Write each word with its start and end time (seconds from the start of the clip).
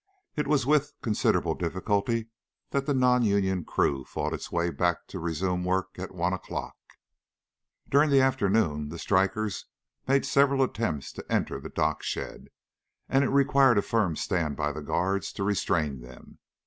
It 0.35 0.47
was 0.47 0.65
with 0.65 0.93
considerable 1.03 1.53
difficulty 1.53 2.29
that 2.71 2.87
the 2.87 2.93
non 2.95 3.21
union 3.21 3.63
crew 3.63 4.03
fought 4.03 4.33
its 4.33 4.51
way 4.51 4.71
back 4.71 5.05
to 5.09 5.19
resume 5.19 5.63
work 5.63 5.99
at 5.99 6.11
one 6.11 6.33
o'clock. 6.33 6.75
During 7.87 8.09
the 8.09 8.19
afternoon 8.19 8.89
the 8.89 8.97
strikers 8.97 9.67
made 10.07 10.25
several 10.25 10.63
attempts 10.63 11.11
to 11.13 11.31
enter 11.31 11.59
the 11.61 11.69
dock 11.69 12.01
shed, 12.01 12.47
and 13.09 13.23
it 13.23 13.29
required 13.29 13.77
a 13.77 13.83
firm 13.83 14.15
stand 14.15 14.57
by 14.57 14.71
the 14.71 14.81
guards 14.81 15.31
to 15.33 15.43
restrain 15.43 16.01
them. 16.01 16.39